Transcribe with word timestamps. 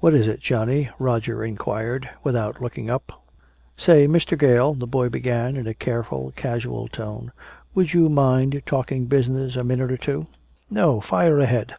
"What 0.00 0.14
is 0.14 0.26
it, 0.26 0.40
Johnny?" 0.40 0.88
Roger 0.98 1.44
inquired, 1.44 2.08
without 2.24 2.62
looking 2.62 2.88
up. 2.88 3.20
"Say, 3.76 4.06
Mr. 4.06 4.34
Gale," 4.38 4.72
the 4.72 4.86
boy 4.86 5.10
began, 5.10 5.58
in 5.58 5.66
a 5.66 5.74
carefully 5.74 6.32
casual 6.34 6.88
tone, 6.88 7.32
"would 7.74 7.92
you 7.92 8.08
mind 8.08 8.62
talking 8.64 9.04
business 9.08 9.56
a 9.56 9.64
minute 9.64 9.92
or 9.92 9.98
two?" 9.98 10.26
"No. 10.70 11.02
Fire 11.02 11.38
ahead." 11.38 11.74